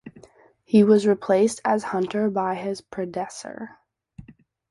He 0.63 0.83
was 0.83 1.05
replaced 1.05 1.61
as 1.63 1.83
Hunter 1.93 2.31
by 2.31 2.55
his 2.55 2.81
predecessor. 2.81 3.77